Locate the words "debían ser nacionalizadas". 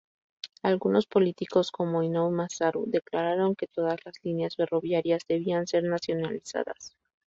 5.27-6.95